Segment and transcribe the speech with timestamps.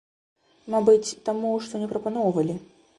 [0.75, 2.63] Мабыць, таму, што не прапаноўвалі.